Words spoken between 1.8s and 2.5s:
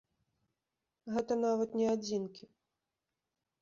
не адзінкі.